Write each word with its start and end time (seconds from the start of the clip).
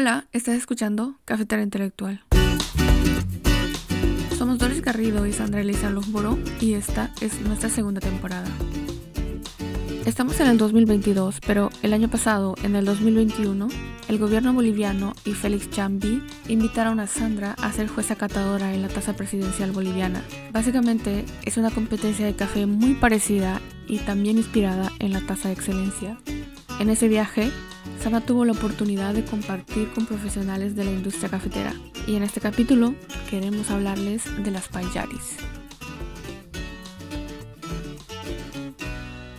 Hola, 0.00 0.26
estás 0.32 0.54
escuchando 0.54 1.16
Cafetera 1.24 1.60
Intelectual. 1.60 2.22
Somos 4.38 4.58
Doris 4.58 4.80
Garrido 4.80 5.26
y 5.26 5.32
Sandra 5.32 5.60
Elisa 5.60 5.90
Lujboro 5.90 6.38
y 6.60 6.74
esta 6.74 7.12
es 7.20 7.40
nuestra 7.40 7.68
segunda 7.68 8.00
temporada. 8.00 8.46
Estamos 10.06 10.38
en 10.38 10.46
el 10.46 10.56
2022, 10.56 11.40
pero 11.44 11.70
el 11.82 11.92
año 11.92 12.08
pasado, 12.08 12.54
en 12.62 12.76
el 12.76 12.84
2021, 12.84 13.66
el 14.06 14.18
gobierno 14.18 14.52
boliviano 14.52 15.14
y 15.24 15.32
Félix 15.32 15.68
Chambi 15.68 16.22
invitaron 16.46 17.00
a 17.00 17.08
Sandra 17.08 17.56
a 17.60 17.72
ser 17.72 17.88
jueza 17.88 18.14
catadora 18.14 18.72
en 18.72 18.82
la 18.82 18.88
tasa 18.88 19.14
presidencial 19.14 19.72
boliviana. 19.72 20.22
Básicamente 20.52 21.24
es 21.42 21.56
una 21.56 21.72
competencia 21.72 22.24
de 22.24 22.36
café 22.36 22.66
muy 22.66 22.94
parecida 22.94 23.60
y 23.88 23.98
también 23.98 24.38
inspirada 24.38 24.92
en 25.00 25.12
la 25.12 25.22
tasa 25.22 25.48
de 25.48 25.54
excelencia. 25.54 26.16
En 26.78 26.88
ese 26.88 27.08
viaje, 27.08 27.50
Sandra 28.00 28.20
tuvo 28.20 28.44
la 28.44 28.52
oportunidad 28.52 29.12
de 29.12 29.24
compartir 29.24 29.92
con 29.92 30.06
profesionales 30.06 30.76
de 30.76 30.84
la 30.84 30.90
industria 30.92 31.28
cafetera 31.28 31.74
y 32.06 32.14
en 32.14 32.22
este 32.22 32.40
capítulo 32.40 32.94
queremos 33.28 33.70
hablarles 33.70 34.22
de 34.42 34.50
las 34.52 34.68
payaris. 34.68 35.36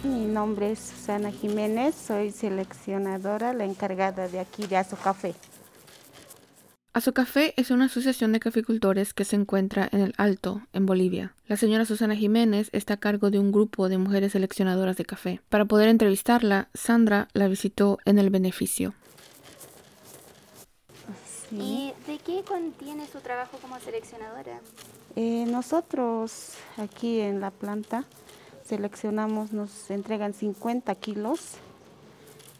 Mi 0.04 0.26
nombre 0.26 0.74
es 0.74 0.80
Susana 0.80 1.32
Jiménez, 1.32 1.96
soy 1.96 2.32
seleccionadora, 2.32 3.54
la 3.54 3.64
encargada 3.64 4.28
de 4.28 4.40
aquí 4.40 4.68
de 4.68 4.78
Azocafé. 4.78 5.34
Azocafé 7.00 7.54
es 7.56 7.72
una 7.72 7.86
asociación 7.86 8.34
de 8.34 8.42
caficultores 8.42 9.14
que 9.14 9.24
se 9.24 9.38
encuentra 9.38 9.88
en 9.94 10.02
el 10.02 10.14
Alto, 10.18 10.64
en 10.74 10.86
Bolivia. 10.86 11.34
La 11.48 11.56
señora 11.56 11.86
Susana 11.86 12.14
Jiménez 12.14 12.68
está 12.74 12.96
a 12.96 12.98
cargo 12.98 13.30
de 13.30 13.40
un 13.40 13.54
grupo 13.54 13.88
de 13.88 13.98
mujeres 13.98 14.34
seleccionadoras 14.34 14.98
de 14.98 15.06
café. 15.06 15.40
Para 15.48 15.64
poder 15.64 15.88
entrevistarla, 15.88 16.68
Sandra 16.74 17.30
la 17.32 17.48
visitó 17.48 18.00
en 18.04 18.20
el 18.20 18.30
beneficio. 18.30 18.96
¿Y 21.54 21.94
de 22.06 22.18
qué 22.18 22.44
contiene 22.46 23.08
su 23.08 23.20
trabajo 23.22 23.60
como 23.62 23.80
seleccionadora? 23.80 24.60
Eh, 25.16 25.46
nosotros 25.48 26.56
aquí 26.76 27.22
en 27.22 27.40
la 27.40 27.52
planta 27.52 28.04
seleccionamos, 28.66 29.54
nos 29.54 29.90
entregan 29.90 30.34
50 30.34 30.94
kilos 30.96 31.52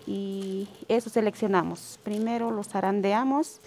y 0.08 0.70
eso 0.88 1.10
seleccionamos. 1.10 2.00
Primero 2.06 2.52
los 2.52 2.70
zarandeamos. 2.70 3.60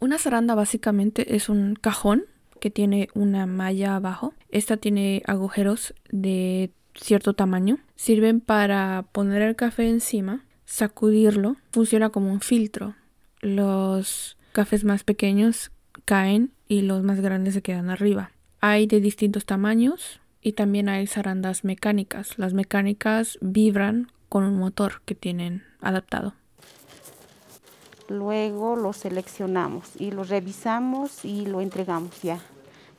Una 0.00 0.18
zaranda 0.18 0.54
básicamente 0.54 1.36
es 1.36 1.48
un 1.48 1.74
cajón 1.74 2.24
que 2.58 2.70
tiene 2.70 3.08
una 3.14 3.46
malla 3.46 3.96
abajo. 3.96 4.34
Esta 4.50 4.76
tiene 4.76 5.22
agujeros 5.26 5.94
de 6.10 6.72
cierto 6.94 7.34
tamaño. 7.34 7.78
Sirven 7.96 8.40
para 8.40 9.06
poner 9.12 9.42
el 9.42 9.56
café 9.56 9.88
encima, 9.88 10.44
sacudirlo. 10.64 11.56
Funciona 11.70 12.10
como 12.10 12.32
un 12.32 12.40
filtro. 12.40 12.94
Los 13.40 14.36
cafés 14.52 14.84
más 14.84 15.04
pequeños 15.04 15.70
caen 16.04 16.52
y 16.66 16.82
los 16.82 17.02
más 17.02 17.20
grandes 17.20 17.54
se 17.54 17.62
quedan 17.62 17.90
arriba. 17.90 18.32
Hay 18.60 18.86
de 18.86 19.00
distintos 19.00 19.46
tamaños, 19.46 20.20
y 20.42 20.52
también 20.52 20.88
hay 20.88 21.06
zarandas 21.06 21.64
mecánicas. 21.64 22.38
Las 22.38 22.54
mecánicas 22.54 23.38
vibran 23.40 24.10
con 24.28 24.44
un 24.44 24.56
motor 24.56 25.02
que 25.04 25.14
tienen 25.14 25.64
adaptado. 25.80 26.34
Luego 28.10 28.74
lo 28.74 28.92
seleccionamos 28.92 29.92
y 29.96 30.10
lo 30.10 30.24
revisamos 30.24 31.24
y 31.24 31.46
lo 31.46 31.60
entregamos 31.60 32.20
ya 32.22 32.40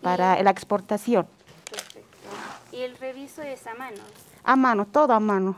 para 0.02 0.42
la 0.42 0.50
exportación. 0.50 1.28
Perfecto. 1.70 2.08
¿Y 2.72 2.78
el 2.78 2.96
reviso 2.96 3.42
es 3.42 3.68
a 3.68 3.74
mano? 3.74 3.98
A 4.46 4.56
mano, 4.56 4.88
todo 4.88 5.12
a 5.12 5.20
mano. 5.20 5.58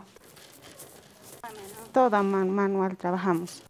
A 1.43 1.47
mano. 1.49 1.59
Todo 1.93 2.17
a 2.17 2.23
mano, 2.23 2.51
manual 2.51 2.97
trabajamos. 2.97 3.61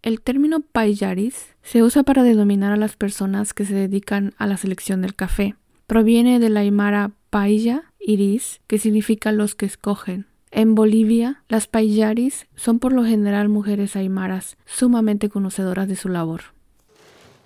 El 0.00 0.22
término 0.22 0.60
payaris 0.60 1.54
se 1.62 1.82
usa 1.82 2.02
para 2.02 2.22
denominar 2.22 2.72
a 2.72 2.78
las 2.78 2.96
personas 2.96 3.52
que 3.52 3.66
se 3.66 3.74
dedican 3.74 4.32
a 4.38 4.46
la 4.46 4.56
selección 4.56 5.02
del 5.02 5.14
café. 5.14 5.54
Proviene 5.86 6.40
de 6.40 6.48
la 6.48 6.60
aymara 6.60 7.10
pailla 7.28 7.92
iris, 8.00 8.62
que 8.68 8.78
significa 8.78 9.32
los 9.32 9.54
que 9.54 9.66
escogen. 9.66 10.26
En 10.56 10.74
Bolivia, 10.74 11.42
las 11.48 11.66
payaris 11.66 12.46
son 12.56 12.78
por 12.78 12.94
lo 12.94 13.04
general 13.04 13.50
mujeres 13.50 13.94
aymaras, 13.94 14.56
sumamente 14.64 15.28
conocedoras 15.28 15.86
de 15.86 15.96
su 15.96 16.08
labor. 16.08 16.44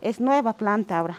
Es 0.00 0.20
nueva 0.20 0.52
planta 0.52 0.96
ahora. 0.96 1.18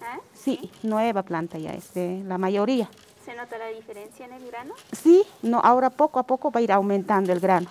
¿Ah? 0.00 0.20
Sí, 0.32 0.70
nueva 0.84 1.24
planta 1.24 1.58
ya 1.58 1.72
es 1.72 1.92
de 1.92 2.22
la 2.24 2.38
mayoría. 2.38 2.88
¿Se 3.24 3.34
nota 3.34 3.58
la 3.58 3.66
diferencia 3.66 4.26
en 4.26 4.32
el 4.34 4.46
grano? 4.46 4.74
Sí, 4.92 5.24
no, 5.42 5.58
ahora 5.58 5.90
poco 5.90 6.20
a 6.20 6.22
poco 6.22 6.52
va 6.52 6.60
a 6.60 6.62
ir 6.62 6.70
aumentando 6.70 7.32
el 7.32 7.40
grano. 7.40 7.66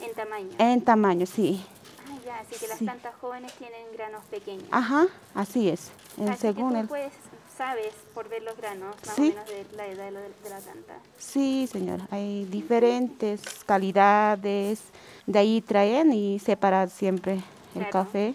En 0.00 0.14
tamaño. 0.14 0.48
En 0.56 0.80
tamaño, 0.80 1.26
sí. 1.26 1.62
Ah, 2.08 2.16
ya, 2.24 2.38
así 2.38 2.54
que 2.58 2.68
las 2.68 2.78
Sí. 2.78 2.84
plantas 2.86 3.14
jóvenes 3.20 3.52
tienen 3.58 3.82
granos 3.92 4.24
pequeños. 4.30 4.64
Ajá, 4.70 5.08
así 5.34 5.68
es. 5.68 5.90
En 6.16 6.30
así 6.30 6.40
según 6.40 6.68
que 6.70 6.74
tú 6.76 6.80
el... 6.80 6.88
puedes, 6.88 7.12
sabes 7.58 7.92
por 8.14 8.28
ver 8.28 8.42
los 8.42 8.56
granos 8.56 8.94
más 9.04 9.14
Sí. 9.16 9.22
o 9.22 9.24
menos 9.34 9.46
de 9.48 9.66
la 9.76 9.86
edad 9.88 10.04
de, 10.06 10.10
lo- 10.12 10.20
de 10.20 10.48
la 10.50 10.58
planta. 10.60 10.94
Sí, 11.18 11.68
señora, 11.70 12.06
hay 12.10 12.44
diferentes 12.46 13.42
calidades. 13.66 14.80
De 15.26 15.38
ahí 15.40 15.60
traen 15.60 16.12
y 16.12 16.38
separar 16.38 16.88
siempre 16.88 17.40
el 17.74 17.88
café 17.90 18.34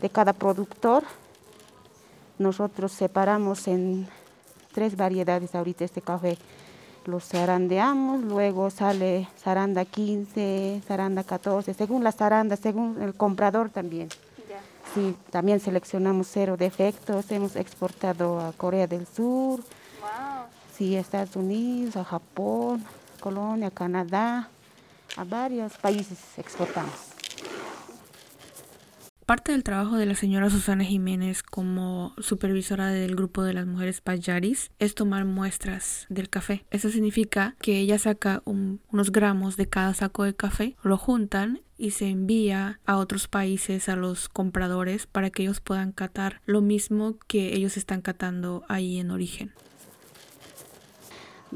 de 0.00 0.10
cada 0.10 0.32
productor. 0.34 1.02
Nosotros 2.38 2.92
separamos 2.92 3.66
en 3.66 4.06
tres 4.72 4.96
variedades 4.96 5.54
ahorita 5.54 5.84
este 5.84 6.02
café. 6.02 6.36
Los 7.06 7.24
zarandeamos, 7.28 8.22
luego 8.22 8.68
sale 8.70 9.28
zaranda 9.38 9.84
15, 9.84 10.82
zaranda 10.86 11.24
14, 11.24 11.72
según 11.72 12.04
la 12.04 12.12
zaranda, 12.12 12.56
según 12.56 13.00
el 13.00 13.14
comprador 13.14 13.70
también. 13.70 14.08
Sí, 14.96 15.14
también 15.30 15.60
seleccionamos 15.60 16.26
cero 16.32 16.56
defectos, 16.56 17.30
hemos 17.30 17.54
exportado 17.54 18.40
a 18.40 18.52
Corea 18.54 18.86
del 18.86 19.06
Sur, 19.06 19.60
Wow. 19.60 20.46
sí, 20.74 20.96
a 20.96 21.00
Estados 21.00 21.36
Unidos, 21.36 21.96
a 21.96 22.04
Japón, 22.04 22.82
Colombia, 23.20 23.70
Canadá, 23.70 24.48
a 25.18 25.24
varios 25.24 25.74
países 25.74 26.16
exportamos. 26.38 27.15
Parte 29.26 29.50
del 29.50 29.64
trabajo 29.64 29.96
de 29.96 30.06
la 30.06 30.14
señora 30.14 30.50
Susana 30.50 30.84
Jiménez 30.84 31.42
como 31.42 32.14
supervisora 32.18 32.90
del 32.90 33.16
grupo 33.16 33.42
de 33.42 33.54
las 33.54 33.66
mujeres 33.66 34.00
payaris 34.00 34.70
es 34.78 34.94
tomar 34.94 35.24
muestras 35.24 36.06
del 36.08 36.30
café. 36.30 36.64
Eso 36.70 36.90
significa 36.90 37.56
que 37.60 37.80
ella 37.80 37.98
saca 37.98 38.40
un- 38.44 38.80
unos 38.92 39.10
gramos 39.10 39.56
de 39.56 39.66
cada 39.68 39.94
saco 39.94 40.22
de 40.22 40.36
café, 40.36 40.76
lo 40.84 40.96
juntan 40.96 41.60
y 41.76 41.90
se 41.90 42.08
envía 42.08 42.78
a 42.86 42.98
otros 42.98 43.26
países 43.26 43.88
a 43.88 43.96
los 43.96 44.28
compradores 44.28 45.08
para 45.08 45.30
que 45.30 45.42
ellos 45.42 45.58
puedan 45.60 45.90
catar 45.90 46.40
lo 46.46 46.60
mismo 46.60 47.16
que 47.26 47.52
ellos 47.56 47.76
están 47.76 48.02
catando 48.02 48.64
ahí 48.68 49.00
en 49.00 49.10
origen. 49.10 49.52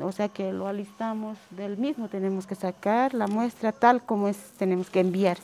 O 0.01 0.11
sea 0.11 0.29
que 0.29 0.53
lo 0.53 0.67
alistamos 0.67 1.39
del 1.51 1.77
mismo, 1.77 2.09
tenemos 2.09 2.49
que 2.49 2.57
sacar 2.57 3.15
la 3.15 3.29
muestra 3.29 3.71
tal 3.71 4.05
como 4.05 4.27
es, 4.27 4.39
tenemos 4.59 4.91
que 4.91 4.99
enviar. 5.01 5.39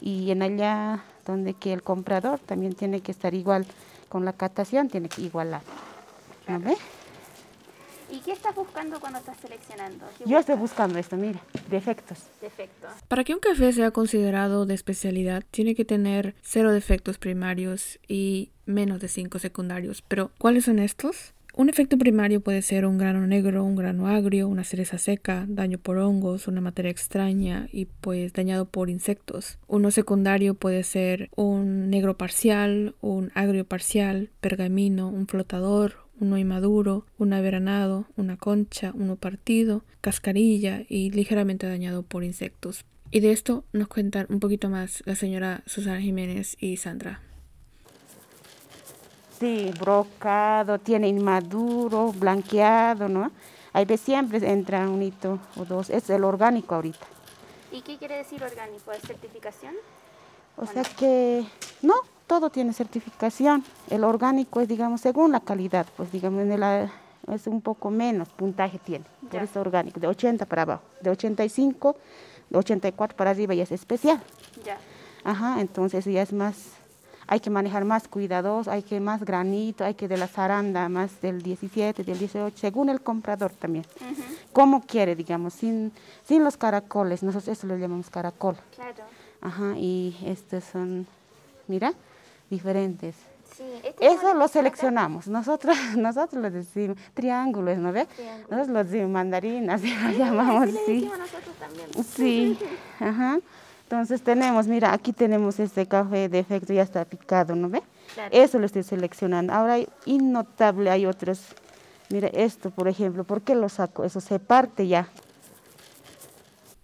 Y 0.00 0.30
en 0.32 0.42
allá 0.42 1.04
donde 1.24 1.54
que 1.54 1.72
el 1.72 1.82
comprador 1.82 2.38
también 2.38 2.74
tiene 2.74 3.00
que 3.00 3.12
estar 3.12 3.34
igual 3.34 3.66
con 4.08 4.24
la 4.24 4.32
catación, 4.32 4.88
tiene 4.88 5.08
que 5.08 5.22
igualar. 5.22 5.62
¿No 6.48 6.60
ve? 6.60 6.76
¿Y 8.10 8.20
qué 8.20 8.32
estás 8.32 8.54
buscando 8.54 9.00
cuando 9.00 9.18
estás 9.18 9.36
seleccionando? 9.38 10.04
¿Qué 10.18 10.24
Yo 10.28 10.38
estoy 10.38 10.56
buscando 10.56 10.98
esto, 10.98 11.16
mira, 11.16 11.40
defectos. 11.68 12.18
Defectos. 12.40 12.92
Para 13.08 13.24
que 13.24 13.34
un 13.34 13.40
café 13.40 13.72
sea 13.72 13.90
considerado 13.90 14.66
de 14.66 14.74
especialidad, 14.74 15.42
tiene 15.50 15.74
que 15.74 15.84
tener 15.84 16.36
cero 16.42 16.70
defectos 16.70 17.18
primarios 17.18 17.98
y 18.06 18.52
menos 18.66 19.00
de 19.00 19.08
cinco 19.08 19.38
secundarios. 19.38 20.02
Pero, 20.02 20.30
¿cuáles 20.38 20.66
son 20.66 20.78
estos? 20.78 21.34
Un 21.56 21.68
efecto 21.68 21.96
primario 21.96 22.40
puede 22.40 22.62
ser 22.62 22.84
un 22.84 22.98
grano 22.98 23.28
negro, 23.28 23.62
un 23.62 23.76
grano 23.76 24.08
agrio, 24.08 24.48
una 24.48 24.64
cereza 24.64 24.98
seca, 24.98 25.46
daño 25.48 25.78
por 25.78 25.98
hongos, 25.98 26.48
una 26.48 26.60
materia 26.60 26.90
extraña 26.90 27.68
y 27.70 27.84
pues 27.84 28.32
dañado 28.32 28.64
por 28.64 28.90
insectos. 28.90 29.58
Uno 29.68 29.92
secundario 29.92 30.54
puede 30.54 30.82
ser 30.82 31.30
un 31.36 31.90
negro 31.90 32.16
parcial, 32.16 32.96
un 33.00 33.30
agrio 33.36 33.64
parcial, 33.64 34.30
pergamino, 34.40 35.08
un 35.08 35.28
flotador, 35.28 36.08
uno 36.18 36.38
inmaduro, 36.38 37.06
un 37.18 37.32
averanado, 37.32 38.08
una 38.16 38.36
concha, 38.36 38.90
uno 38.92 39.14
partido, 39.14 39.84
cascarilla 40.00 40.82
y 40.88 41.12
ligeramente 41.12 41.68
dañado 41.68 42.02
por 42.02 42.24
insectos. 42.24 42.84
Y 43.12 43.20
de 43.20 43.30
esto 43.30 43.64
nos 43.72 43.86
cuentan 43.86 44.26
un 44.28 44.40
poquito 44.40 44.70
más 44.70 45.04
la 45.06 45.14
señora 45.14 45.62
Susana 45.66 46.00
Jiménez 46.00 46.56
y 46.58 46.78
Sandra. 46.78 47.20
Sí, 49.44 49.70
brocado, 49.78 50.78
tiene 50.78 51.06
inmaduro, 51.06 52.12
blanqueado, 52.12 53.10
¿no? 53.10 53.30
Veces 53.74 54.00
siempre 54.00 54.38
entra 54.50 54.88
un 54.88 55.02
hito 55.02 55.38
o 55.58 55.66
dos. 55.66 55.90
Es 55.90 56.08
el 56.08 56.24
orgánico 56.24 56.74
ahorita. 56.76 57.06
¿Y 57.70 57.82
qué 57.82 57.98
quiere 57.98 58.16
decir 58.16 58.42
orgánico? 58.42 58.90
¿Es 58.92 59.02
certificación? 59.02 59.74
O 60.56 60.64
sea 60.64 60.82
que 60.82 61.44
no, 61.82 61.92
todo 62.26 62.48
tiene 62.48 62.72
certificación. 62.72 63.62
El 63.90 64.04
orgánico 64.04 64.62
es, 64.62 64.68
digamos, 64.68 65.02
según 65.02 65.32
la 65.32 65.40
calidad, 65.40 65.84
pues 65.94 66.10
digamos, 66.10 66.40
en 66.40 66.52
el, 66.52 66.62
ah, 66.62 66.90
es 67.30 67.46
un 67.46 67.60
poco 67.60 67.90
menos 67.90 68.30
puntaje 68.30 68.78
tiene. 68.78 69.04
Por 69.20 69.32
Ya. 69.32 69.42
eso 69.42 69.60
orgánico, 69.60 70.00
de 70.00 70.06
80 70.06 70.46
para 70.46 70.62
abajo. 70.62 70.82
De 71.02 71.10
85 71.10 71.96
84 72.50 73.14
para 73.14 73.32
arriba 73.32 73.52
ya 73.52 73.64
es 73.64 73.72
especial. 73.72 74.22
Ya. 74.64 74.78
Ajá, 75.22 75.60
entonces 75.60 76.06
ya 76.06 76.22
es 76.22 76.32
más, 76.32 76.56
hay 77.26 77.40
que 77.40 77.50
manejar 77.50 77.84
más 77.84 78.08
cuidados, 78.08 78.68
hay 78.68 78.82
que 78.82 79.00
más 79.00 79.24
granito, 79.24 79.84
hay 79.84 79.94
que 79.94 80.08
de 80.08 80.16
la 80.16 80.26
zaranda 80.28 80.88
más 80.88 81.20
del 81.20 81.42
17, 81.42 82.04
del 82.04 82.18
18, 82.18 82.56
según 82.56 82.88
el 82.88 83.00
comprador 83.00 83.52
también. 83.52 83.84
Ujú, 84.00 84.22
Como 84.52 84.82
quiere, 84.82 85.14
digamos, 85.16 85.54
sin, 85.54 85.92
sin 86.24 86.44
los 86.44 86.56
caracoles, 86.56 87.22
nosotros 87.22 87.48
eso 87.48 87.66
lo 87.66 87.76
llamamos 87.76 88.10
caracol. 88.10 88.56
Claro. 88.74 89.02
Ajá, 89.40 89.74
y 89.76 90.16
estos 90.26 90.64
son, 90.64 91.06
mira, 91.66 91.92
diferentes. 92.50 93.14
Sí. 93.56 93.62
¿este 93.84 94.06
Eso 94.06 94.34
lo 94.34 94.48
seleccionamos, 94.48 95.28
nosotros, 95.28 95.76
nosotros 95.96 96.42
lo 96.42 96.50
decimos 96.50 96.98
triángulos, 97.14 97.78
¿no 97.78 97.92
ve? 97.92 98.06
Triángulos. 98.06 98.50
Nosotros 98.50 98.68
lo 98.74 98.84
decimos 98.84 99.10
mandarinas, 99.10 99.80
lo 100.02 100.10
llamamos, 100.10 100.62
así 100.64 100.72
le 100.72 100.86
sí. 100.86 100.92
decimos 100.94 101.18
nosotros 101.18 101.54
también. 101.60 102.04
Sí, 102.04 102.58
ajá. 103.00 103.38
Entonces 103.94 104.22
tenemos, 104.22 104.66
mira, 104.66 104.92
aquí 104.92 105.12
tenemos 105.12 105.60
este 105.60 105.86
café 105.86 106.28
de 106.28 106.40
efecto, 106.40 106.72
ya 106.72 106.82
está 106.82 107.04
picado, 107.04 107.54
¿no 107.54 107.68
ve? 107.68 107.82
Claro. 108.14 108.30
Eso 108.32 108.58
lo 108.58 108.66
estoy 108.66 108.82
seleccionando. 108.82 109.52
Ahora 109.52 109.74
hay 109.74 109.88
innotable, 110.04 110.90
hay 110.90 111.06
otros. 111.06 111.40
Mira, 112.10 112.28
esto, 112.28 112.70
por 112.70 112.88
ejemplo, 112.88 113.24
¿por 113.24 113.42
qué 113.42 113.54
lo 113.54 113.68
saco? 113.68 114.04
Eso 114.04 114.20
se 114.20 114.38
parte 114.40 114.88
ya. 114.88 115.08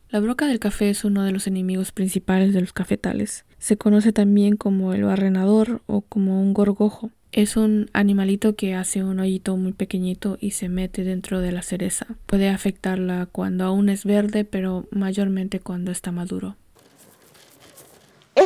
La 0.08 0.20
broca 0.20 0.46
del 0.46 0.60
café 0.60 0.90
es 0.90 1.04
uno 1.04 1.24
de 1.24 1.32
los 1.32 1.46
enemigos 1.46 1.92
principales 1.92 2.54
de 2.54 2.60
los 2.60 2.72
cafetales. 2.72 3.44
Se 3.58 3.76
conoce 3.76 4.12
también 4.12 4.56
como 4.56 4.94
el 4.94 5.04
barrenador 5.04 5.82
o 5.86 6.00
como 6.00 6.40
un 6.40 6.54
gorgojo. 6.54 7.10
Es 7.32 7.56
un 7.56 7.90
animalito 7.92 8.56
que 8.56 8.74
hace 8.74 9.04
un 9.04 9.20
hoyito 9.20 9.56
muy 9.56 9.72
pequeñito 9.72 10.38
y 10.40 10.52
se 10.52 10.68
mete 10.68 11.04
dentro 11.04 11.40
de 11.40 11.52
la 11.52 11.62
cereza. 11.62 12.06
Puede 12.26 12.48
afectarla 12.48 13.26
cuando 13.30 13.64
aún 13.64 13.88
es 13.88 14.04
verde, 14.04 14.44
pero 14.44 14.86
mayormente 14.90 15.60
cuando 15.60 15.92
está 15.92 16.10
maduro. 16.12 16.56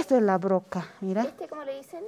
Esto 0.04 0.18
es 0.18 0.22
la 0.22 0.36
broca, 0.36 0.86
mira. 1.00 1.22
¿Este 1.22 1.48
cómo 1.48 1.64
le 1.64 1.78
dicen? 1.78 2.04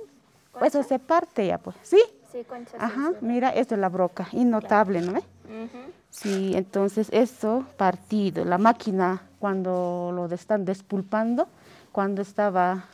Eso 0.61 0.81
¿Concha? 0.81 0.83
se 0.83 0.99
parte 0.99 1.47
ya, 1.47 1.57
pues. 1.57 1.75
¿Sí? 1.83 1.99
Sí, 2.31 2.45
concha. 2.45 2.77
Ajá, 2.79 3.13
mira, 3.23 3.49
esto 3.55 3.75
es 3.75 3.81
la 3.81 3.89
broca, 3.89 4.29
innotable, 4.33 5.01
¿no 5.01 5.15
ve? 5.15 5.21
Ujú, 5.21 5.93
Sí, 6.11 6.53
entonces 6.55 7.09
esto 7.11 7.65
partido, 7.79 8.45
la 8.45 8.59
máquina 8.59 9.23
cuando 9.39 10.11
lo 10.13 10.27
están 10.27 10.67
despulpando, 10.67 11.49
cuando 11.91 12.21
estaba 12.21 12.85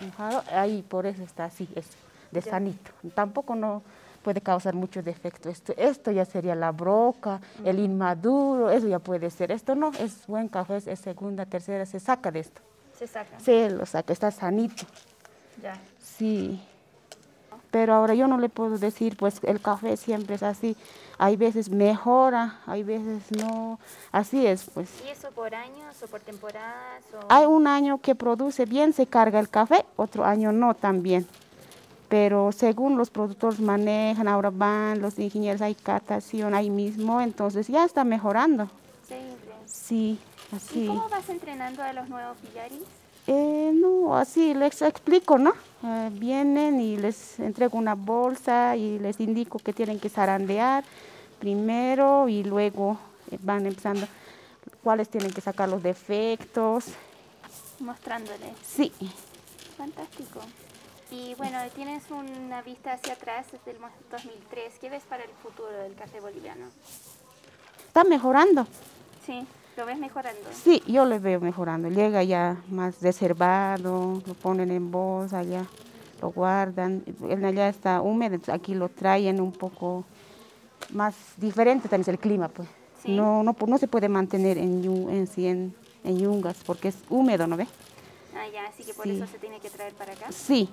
mojado, 0.00 0.42
ahí 0.50 0.82
por 0.82 1.04
eso 1.04 1.22
está 1.22 1.44
así, 1.44 1.68
es 1.74 1.86
de 2.30 2.40
Ya. 2.40 2.52
sanito. 2.52 2.90
Tampoco 3.14 3.54
no 3.54 3.82
puede 4.22 4.40
causar 4.40 4.72
mucho 4.74 5.02
defecto. 5.02 5.50
Esto, 5.50 5.74
esto 5.76 6.10
ya 6.10 6.24
sería 6.24 6.54
la 6.54 6.72
broca, 6.72 7.42
el 7.64 7.80
inmaduro, 7.80 8.70
eso 8.70 8.88
ya 8.88 8.98
puede 8.98 9.28
ser. 9.28 9.52
Esto 9.52 9.74
no, 9.74 9.90
es 10.00 10.26
buen 10.26 10.48
café, 10.48 10.78
es 10.78 11.00
segunda, 11.00 11.44
tercera, 11.44 11.84
se 11.84 12.00
saca 12.00 12.30
de 12.30 12.40
esto. 12.40 12.62
Se 12.98 13.06
saca. 13.06 13.38
Se 13.38 13.70
lo 13.70 13.86
saca, 13.86 14.12
está 14.12 14.30
sanito. 14.30 14.84
Ya. 15.62 15.78
Sí. 16.02 16.60
Pero 17.70 17.94
ahora 17.94 18.14
yo 18.14 18.26
no 18.26 18.38
le 18.38 18.48
puedo 18.48 18.76
decir, 18.78 19.16
pues 19.16 19.40
el 19.44 19.60
café 19.60 19.96
siempre 19.96 20.34
es 20.34 20.42
así. 20.42 20.76
Hay 21.18 21.36
veces 21.36 21.70
mejora, 21.70 22.60
hay 22.66 22.82
veces 22.82 23.30
no. 23.30 23.78
Así 24.10 24.46
es, 24.46 24.64
pues. 24.72 24.88
¿Y 25.04 25.10
eso 25.10 25.30
por 25.30 25.54
años 25.54 25.94
o 26.02 26.06
por 26.06 26.20
temporadas? 26.20 27.04
O... 27.12 27.26
Hay 27.28 27.44
un 27.44 27.66
año 27.66 27.98
que 28.00 28.14
produce 28.14 28.64
bien, 28.64 28.92
se 28.92 29.06
carga 29.06 29.38
el 29.38 29.48
café, 29.48 29.84
otro 29.96 30.24
año 30.24 30.50
no 30.50 30.74
también. 30.74 31.26
Pero 32.08 32.52
según 32.52 32.96
los 32.96 33.10
productores 33.10 33.60
manejan, 33.60 34.28
ahora 34.28 34.50
van 34.50 35.00
los 35.02 35.18
ingenieros, 35.18 35.60
hay 35.60 35.74
catación 35.74 36.54
ahí 36.54 36.70
mismo, 36.70 37.20
entonces 37.20 37.68
ya 37.68 37.84
está 37.84 38.02
mejorando. 38.02 38.68
Siempre. 39.06 39.52
Sí, 39.66 40.18
¿Y 40.74 40.86
cómo 40.86 41.08
vas 41.08 41.28
entrenando 41.28 41.82
a 41.82 41.92
los 41.92 42.08
nuevos 42.08 42.36
pillaris? 42.38 42.80
Eh, 43.26 43.70
no, 43.74 44.16
así 44.16 44.54
les 44.54 44.80
explico, 44.82 45.36
¿no? 45.38 45.52
Eh, 45.84 46.08
vienen 46.12 46.80
y 46.80 46.96
les 46.96 47.38
entrego 47.40 47.76
una 47.76 47.94
bolsa 47.94 48.74
y 48.76 48.98
les 48.98 49.20
indico 49.20 49.58
que 49.58 49.72
tienen 49.74 50.00
que 50.00 50.08
zarandear 50.08 50.84
primero 51.38 52.28
y 52.28 52.42
luego 52.42 52.98
eh, 53.30 53.38
van 53.42 53.66
empezando 53.66 54.06
cuáles 54.82 55.08
tienen 55.10 55.30
que 55.32 55.40
sacar 55.42 55.68
los 55.68 55.82
defectos. 55.82 56.86
Mostrándole. 57.80 58.52
Sí, 58.64 58.92
Fantástico. 59.76 60.40
Y 61.10 61.34
bueno, 61.36 61.58
tienes 61.74 62.02
una 62.10 62.60
vista 62.62 62.92
hacia 62.94 63.12
atrás 63.14 63.46
desde 63.52 63.70
el 63.70 63.78
mo- 63.78 63.88
2003. 64.10 64.74
¿Qué 64.80 64.90
ves 64.90 65.04
para 65.04 65.22
el 65.24 65.30
futuro 65.42 65.68
del 65.70 65.94
café 65.94 66.20
boliviano? 66.20 66.66
está 67.86 68.04
mejorando. 68.04 68.66
Sí, 69.24 69.46
lo 69.78 69.86
ves 69.86 69.98
mejorando. 69.98 70.40
Sí, 70.52 70.82
yo 70.88 71.04
le 71.04 71.20
veo 71.20 71.40
mejorando. 71.40 71.88
Llega 71.88 72.22
ya 72.24 72.56
más 72.68 73.00
reservado, 73.00 74.20
lo 74.26 74.34
ponen 74.34 74.72
en 74.72 74.90
bolsa, 74.90 75.44
ya 75.44 75.64
lo 76.20 76.30
guardan. 76.32 77.04
Allá 77.44 77.68
está 77.68 78.02
húmedo, 78.02 78.38
aquí 78.52 78.74
lo 78.74 78.88
traen 78.88 79.40
un 79.40 79.52
poco 79.52 80.04
más 80.90 81.14
diferente 81.36 81.88
también 81.88 82.02
es 82.02 82.08
el 82.08 82.18
clima, 82.18 82.48
pues. 82.48 82.68
Sí. 83.02 83.14
No, 83.14 83.44
no, 83.44 83.54
se 83.78 83.86
puede 83.86 84.08
mantener 84.08 84.58
en, 84.58 84.82
en, 85.08 85.28
en, 85.36 85.74
en 86.02 86.18
yungas 86.18 86.56
porque 86.66 86.88
es 86.88 86.96
húmedo, 87.08 87.46
¿no 87.46 87.56
ve? 87.56 87.68
Ah, 88.34 88.46
ya, 88.52 88.66
así 88.66 88.82
que 88.82 88.92
por 88.94 89.04
Sí. 89.04 89.12
eso 89.12 89.26
se 89.28 89.38
tiene 89.38 89.60
que 89.60 89.70
traer 89.70 89.92
para 89.94 90.12
acá. 90.12 90.32
Sí, 90.32 90.68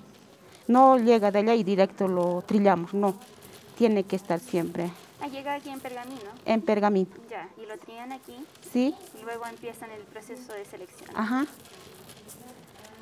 no 0.66 0.98
llega 0.98 1.30
de 1.30 1.38
allá 1.38 1.54
y 1.54 1.62
directo 1.62 2.08
lo 2.08 2.42
trillamos, 2.42 2.92
no. 2.92 3.14
Tiene 3.78 4.02
que 4.02 4.16
estar 4.16 4.40
siempre 4.40 4.90
Ah, 5.20 5.28
llega 5.28 5.54
aquí 5.54 5.70
en 5.70 5.80
pergamino. 5.80 6.30
en 6.44 6.60
pergamino. 6.62 7.10
Ya, 7.30 7.48
y 7.56 7.66
lo 7.66 7.78
trían 7.78 8.12
aquí 8.12 8.36
Sí, 8.72 8.94
y 9.18 9.22
luego 9.24 9.46
empiezan 9.46 9.90
el 9.90 10.02
proceso 10.02 10.52
de 10.52 10.64
selección. 10.64 11.10
Ajá. 11.14 11.46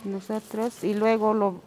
Nosotros 0.05 0.85
y 0.85 0.95
luego 0.95 1.35
lo 1.35 1.61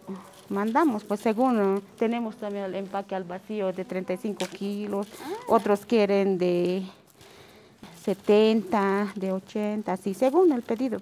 mandamos, 0.50 1.04
pues 1.04 1.20
según 1.20 1.84
tenemos 1.98 2.38
también 2.38 2.66
el 2.66 2.76
empaque 2.76 3.16
al 3.16 3.24
vacío 3.24 3.74
de 3.74 3.84
35 3.84 4.46
kilos, 4.48 5.08
otros 5.48 5.86
quieren 5.86 6.38
de 6.38 6.84
70, 8.04 9.14
de 9.16 9.32
80, 9.34 9.92
así 9.92 10.14
según 10.14 10.52
el 10.54 10.62
pedido. 10.62 11.02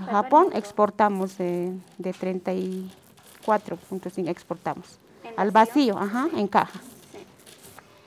A 0.00 0.04
Japón 0.06 0.48
exportamos 0.52 1.38
eh, 1.40 1.72
de 1.98 2.12
34.5 2.12 4.28
exportamos. 4.28 4.98
¿En 5.24 5.34
Al 5.36 5.50
vacío, 5.50 5.98
ajá, 5.98 6.28
en 6.34 6.48
caja. 6.48 6.80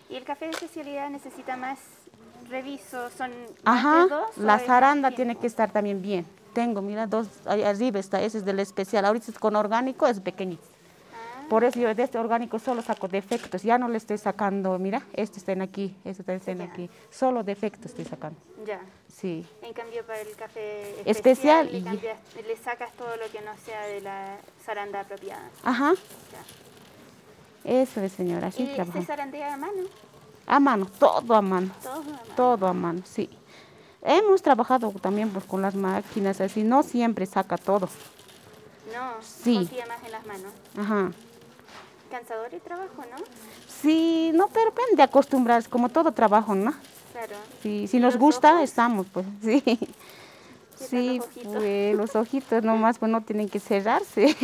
Sí. 0.10 0.14
¿Y 0.14 0.18
el 0.18 0.24
café 0.26 0.46
de 0.46 0.52
especialidad 0.52 1.10
necesita 1.10 1.56
más 1.56 1.80
reviso? 2.50 3.10
¿Son 3.12 3.32
Ajá, 3.64 4.04
de 4.04 4.10
dos? 4.10 4.38
la 4.38 4.60
zaranda 4.60 5.12
tiene 5.12 5.36
que 5.36 5.48
estar 5.48 5.72
también 5.72 6.02
bien. 6.02 6.26
Tengo, 6.54 6.82
mira, 6.82 7.06
dos, 7.08 7.28
ahí 7.46 7.64
arriba 7.64 8.00
está, 8.00 8.22
ese 8.22 8.40
es 8.40 8.46
del 8.46 8.60
especial. 8.60 9.06
Ahorita 9.06 9.32
es 9.32 9.38
con 9.40 9.56
orgánico, 9.56 10.08
es 10.08 10.20
pequeñito. 10.20 10.64
Ah, 11.14 11.46
Por 11.48 11.64
eso 11.64 11.80
yo 11.80 11.94
de 11.94 12.04
este 12.04 12.18
orgánico 12.18 12.58
solo 12.58 12.82
saco 12.82 13.08
defectos, 13.08 13.62
ya 13.62 13.78
no 13.78 13.88
le 13.88 13.98
estoy 13.98 14.18
sacando, 14.18 14.78
mira, 14.80 15.04
estos 15.14 15.38
están 15.38 15.62
aquí, 15.62 15.96
estos 16.04 16.28
están 16.28 16.58
Ya. 16.58 16.64
aquí, 16.66 16.90
solo 17.12 17.44
defectos 17.44 17.86
estoy 17.92 18.06
sacando. 18.06 18.40
ya. 18.66 18.82
Sí, 19.08 19.46
En 19.62 19.74
cambio, 19.74 20.06
para 20.06 20.22
el 20.22 20.36
café 20.36 21.02
Especial 21.06 21.68
especial, 21.68 21.72
le, 21.72 21.84
cambias- 21.84 22.20
le 22.48 22.56
sacas 22.58 22.94
todo 22.94 23.16
lo 23.18 23.30
que 23.32 23.42
no 23.42 23.56
sea 23.66 23.82
de 23.88 24.02
la 24.02 24.38
zaranda 24.66 25.02
apropiada. 25.02 25.50
ajá, 25.64 25.94
Ya. 25.94 26.69
Eso 27.64 28.02
es 28.02 28.12
señora, 28.14 28.48
así 28.48 28.64
¿Y 28.64 28.68
se 28.68 28.74
trabajamos. 28.76 29.08
zarandea 29.08 29.54
a 29.54 29.58
mano? 29.58 29.82
A 30.48 30.60
mano, 30.60 30.86
todo 31.00 31.36
a 31.36 31.42
mano, 31.42 31.72
Todo 31.84 31.94
a 31.94 32.04
mano. 32.04 32.18
todo 32.36 32.68
a 32.68 32.74
mano, 32.74 33.02
sí. 33.06 33.30
Hemos 34.02 34.42
trabajado 34.42 34.92
también 35.02 35.30
pues, 35.30 35.46
con 35.46 35.62
las 35.62 35.76
máquinas, 35.76 36.40
así, 36.42 36.64
no 36.64 36.84
siempre 36.84 37.26
saca 37.26 37.58
todo. 37.58 37.88
No, 38.94 39.14
Sí. 39.22 39.56
confía 39.56 39.86
más 39.86 40.04
en 40.04 40.12
las 40.12 40.26
manos. 40.26 40.52
Ajá. 40.78 41.12
Cansador 42.10 42.52
el 42.54 42.62
trabajo, 42.62 43.04
¿no? 43.12 43.18
Sí, 43.68 44.32
no, 44.34 44.48
pero 44.48 44.66
depende 44.72 44.96
de 44.96 45.04
acostumbrarse, 45.04 45.70
como 45.70 45.90
todo 45.90 46.12
trabajo, 46.12 46.56
¿no? 46.56 46.74
Claro. 47.12 47.36
Sí, 47.62 47.88
si 47.88 47.98
¿Y 47.98 48.00
nos 48.00 48.18
gusta, 48.18 48.54
ojos? 48.54 48.64
estamos, 48.64 49.06
pues, 49.14 49.26
sí. 49.44 49.62
Sí, 50.76 51.18
los 51.18 51.28
ojitos? 51.28 51.54
pues 51.58 51.96
los 51.98 52.16
ojitos 52.16 52.64
nomás 52.64 52.98
pues 52.98 53.12
no 53.12 53.22
tienen 53.22 53.50
que 53.50 53.60
cerrarse. 53.60 54.34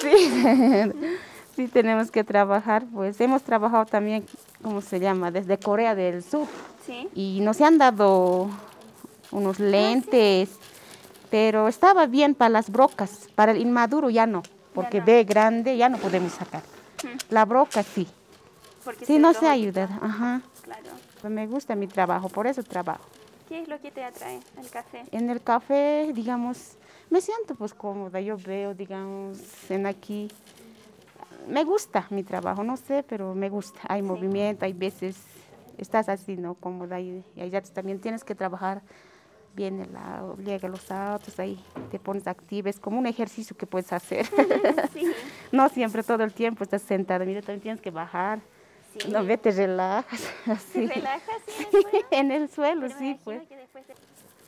sí. 0.00 0.92
Sí, 1.58 1.66
tenemos 1.66 2.12
que 2.12 2.22
trabajar, 2.22 2.84
pues 2.94 3.20
hemos 3.20 3.42
trabajado 3.42 3.84
también, 3.84 4.24
¿cómo 4.62 4.80
se 4.80 5.00
llama? 5.00 5.32
Desde 5.32 5.58
Corea 5.58 5.96
del 5.96 6.22
Sur 6.22 6.46
Sí. 6.86 7.08
y 7.16 7.40
nos 7.42 7.60
han 7.60 7.78
dado 7.78 8.48
unos 9.32 9.58
lentes, 9.58 10.50
pero 11.30 11.66
estaba 11.66 12.06
bien 12.06 12.36
para 12.36 12.50
las 12.50 12.70
brocas, 12.70 13.28
para 13.34 13.50
el 13.50 13.60
inmaduro 13.60 14.08
ya 14.08 14.24
no, 14.24 14.44
porque 14.72 15.00
no. 15.00 15.06
ve 15.06 15.24
grande 15.24 15.76
ya 15.76 15.88
no 15.88 15.98
podemos 15.98 16.30
sacar. 16.32 16.62
La 17.28 17.44
broca 17.44 17.82
sí, 17.82 18.06
Porque 18.84 19.04
sí 19.04 19.18
no 19.18 19.34
se 19.34 19.48
ayuda, 19.48 19.98
ajá. 20.00 20.40
Claro. 20.62 20.90
Pues 21.20 21.32
me 21.32 21.48
gusta 21.48 21.74
mi 21.74 21.88
trabajo, 21.88 22.28
por 22.28 22.46
eso 22.46 22.62
trabajo. 22.62 23.02
¿Qué 23.48 23.62
es 23.62 23.68
lo 23.68 23.80
que 23.80 23.90
te 23.90 24.04
atrae 24.04 24.38
al 24.56 24.70
café? 24.70 25.06
En 25.10 25.28
el 25.28 25.42
café, 25.42 26.12
digamos, 26.14 26.76
me 27.10 27.20
siento 27.20 27.56
pues 27.56 27.74
cómoda, 27.74 28.20
yo 28.20 28.36
veo, 28.38 28.74
digamos, 28.74 29.38
en 29.68 29.86
aquí, 29.86 30.30
me 31.46 31.64
gusta 31.64 32.06
mi 32.10 32.24
trabajo, 32.24 32.64
no 32.64 32.76
sé, 32.76 33.04
pero 33.08 33.34
me 33.34 33.48
gusta, 33.48 33.80
hay 33.88 34.02
movimiento, 34.02 34.64
hay 34.64 34.72
veces 34.72 35.16
estás 35.78 36.08
así, 36.08 36.36
¿no? 36.36 36.54
Cómoda 36.54 37.00
y, 37.00 37.24
y 37.36 37.50
veces 37.50 37.72
también 37.72 38.00
tienes 38.00 38.24
que 38.24 38.34
trabajar 38.34 38.82
viene 39.58 39.86
la, 39.86 40.22
llega 40.44 40.68
los 40.68 40.90
autos, 40.90 41.38
ahí 41.40 41.58
te 41.90 41.98
pones 41.98 42.28
activa, 42.28 42.70
es 42.70 42.78
como 42.78 42.98
un 42.98 43.06
ejercicio 43.06 43.56
que 43.56 43.66
puedes 43.66 43.92
hacer. 43.92 44.26
no 45.52 45.68
siempre 45.68 46.02
todo 46.04 46.22
el 46.22 46.32
tiempo 46.32 46.62
estás 46.64 46.82
sentada, 46.82 47.24
mira, 47.24 47.40
también 47.40 47.60
tienes 47.60 47.80
que 47.80 47.90
bajar. 47.90 48.40
No, 49.08 49.24
ve, 49.24 49.36
te 49.36 49.50
relajas. 49.50 50.28
Así. 50.46 50.86
¿Te 50.86 50.94
relajas 50.94 51.42
en 51.48 51.72
el 51.74 51.82
suelo? 51.82 52.08
en 52.10 52.30
el 52.30 52.48
suelo, 52.48 52.88
sí, 52.98 53.18
pues. 53.24 53.42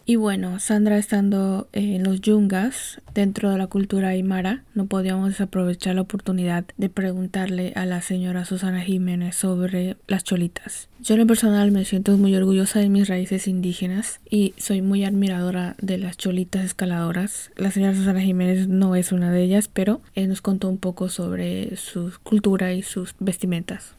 Y 0.06 0.16
bueno, 0.16 0.58
Sandra 0.58 0.98
estando 0.98 1.68
en 1.72 2.02
los 2.02 2.20
yungas, 2.20 3.00
dentro 3.14 3.50
de 3.50 3.58
la 3.58 3.66
cultura 3.66 4.08
aymara, 4.08 4.64
no 4.74 4.86
podíamos 4.86 5.28
desaprovechar 5.28 5.94
la 5.94 6.00
oportunidad 6.00 6.64
de 6.76 6.88
preguntarle 6.88 7.72
a 7.76 7.86
la 7.86 8.00
señora 8.00 8.44
Susana 8.44 8.80
Jiménez 8.80 9.36
sobre 9.36 9.96
las 10.08 10.24
cholitas. 10.24 10.88
Yo 11.00 11.14
en 11.14 11.20
lo 11.20 11.26
personal 11.26 11.70
me 11.70 11.84
siento 11.84 12.16
muy 12.16 12.34
orgullosa 12.34 12.80
de 12.80 12.88
mis 12.88 13.08
raíces 13.08 13.46
indígenas 13.46 14.20
y 14.28 14.54
soy 14.56 14.82
muy 14.82 15.04
admiradora 15.04 15.76
de 15.80 15.98
las 15.98 16.16
cholitas 16.16 16.64
escaladoras. 16.64 17.52
La 17.56 17.70
señora 17.70 17.94
Susana 17.94 18.20
Jiménez 18.20 18.68
no 18.68 18.96
es 18.96 19.12
una 19.12 19.30
de 19.30 19.42
ellas, 19.42 19.68
pero 19.68 20.00
él 20.14 20.28
nos 20.28 20.40
contó 20.40 20.68
un 20.68 20.78
poco 20.78 21.08
sobre 21.08 21.76
su 21.76 22.12
cultura 22.22 22.72
y 22.72 22.82
sus 22.82 23.14
vestimentas. 23.20 23.94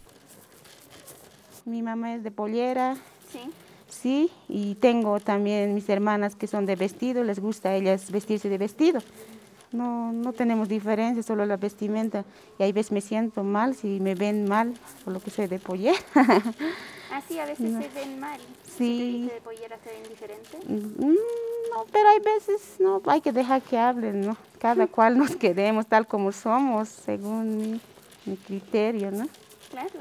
Mi 1.63 1.83
mamá 1.83 2.15
es 2.15 2.23
de 2.23 2.31
pollera. 2.31 2.95
Sí 3.31 3.39
sí, 3.91 4.31
y 4.49 4.75
tengo 4.75 5.19
también 5.19 5.75
mis 5.75 5.87
hermanas 5.89 6.35
que 6.35 6.47
son 6.47 6.65
de 6.65 6.75
vestido, 6.75 7.23
les 7.23 7.39
gusta 7.39 7.69
a 7.69 7.75
ellas 7.75 8.09
vestirse 8.11 8.49
de 8.49 8.57
vestido. 8.57 9.01
No, 9.71 10.11
no 10.11 10.33
tenemos 10.33 10.67
diferencia, 10.67 11.23
solo 11.23 11.45
la 11.45 11.55
vestimenta. 11.55 12.25
Y 12.59 12.63
ahí 12.63 12.73
veces 12.73 12.91
me 12.91 12.99
siento 12.99 13.43
mal 13.43 13.75
si 13.75 13.99
me 13.99 14.15
ven 14.15 14.47
mal 14.47 14.73
por 15.03 15.13
lo 15.13 15.19
que 15.21 15.29
soy 15.29 15.47
de 15.47 15.59
pollera. 15.59 15.99
Ah, 17.13 17.21
sí, 17.27 17.37
a 17.39 17.45
veces 17.45 17.69
se 17.73 17.89
ven 17.89 18.21
mal. 18.21 18.39
Sí. 18.63 19.27
Si 19.27 19.33
de 19.33 19.41
pollera 19.41 19.77
se 19.83 19.91
ven 19.91 20.03
diferente? 20.09 20.57
Mm, 20.65 21.11
no, 21.73 21.85
pero 21.91 22.07
hay 22.07 22.19
veces, 22.19 22.77
no, 22.79 23.01
hay 23.05 23.19
que 23.19 23.33
dejar 23.33 23.61
que 23.61 23.77
hablen, 23.77 24.21
¿no? 24.21 24.37
Cada 24.59 24.87
cual 24.87 25.17
nos 25.17 25.35
queremos 25.35 25.85
tal 25.87 26.07
como 26.07 26.31
somos, 26.31 26.87
según 26.87 27.57
mi, 27.57 27.81
mi 28.25 28.37
criterio, 28.37 29.11
¿no? 29.11 29.27
Claro. 29.69 29.99